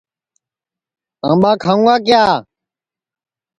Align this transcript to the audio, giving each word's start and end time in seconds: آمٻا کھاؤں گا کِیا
آمٻا 1.29 1.51
کھاؤں 1.61 1.83
گا 1.87 1.95
کِیا 2.05 2.23